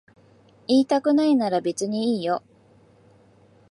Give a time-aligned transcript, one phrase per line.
[0.67, 2.41] 言いたくないなら別にいいよ。